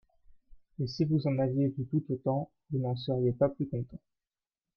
Et 0.79 0.87
si 0.87 1.05
vous 1.05 1.27
en 1.27 1.37
aviez 1.37 1.67
vu 1.67 1.85
tout 1.85 2.03
autant 2.09 2.49
vous 2.71 2.79
n'en 2.79 2.95
seriez 2.95 3.33
pas 3.33 3.49
plus 3.49 3.67
content. 3.69 4.01